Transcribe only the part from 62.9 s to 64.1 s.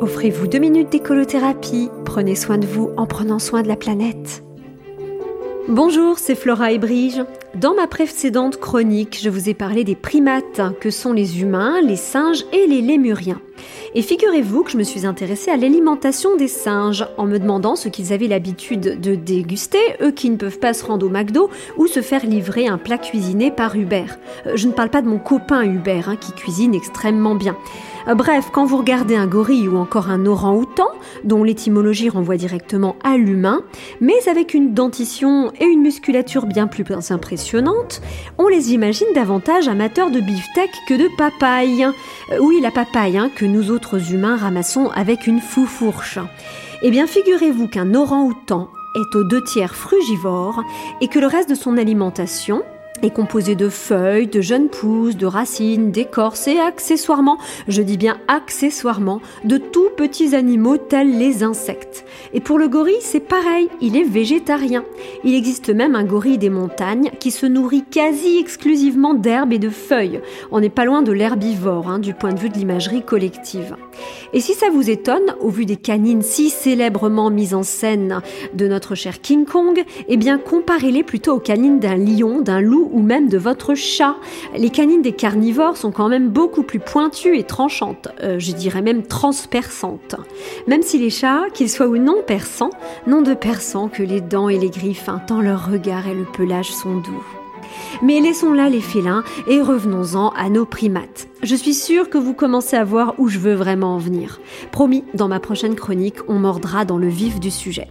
c'est pareil, il est